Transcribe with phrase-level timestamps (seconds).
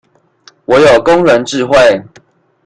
[0.65, 1.77] 我有工人智慧